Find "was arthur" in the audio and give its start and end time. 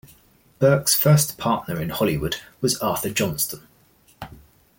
2.59-3.11